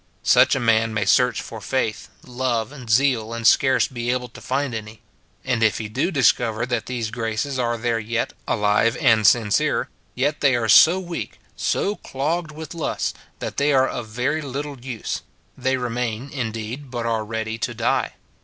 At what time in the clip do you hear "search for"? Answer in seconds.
1.05-1.61